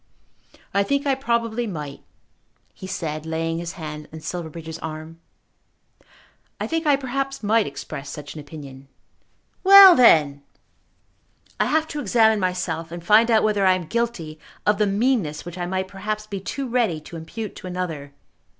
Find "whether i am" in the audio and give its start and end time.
13.43-13.85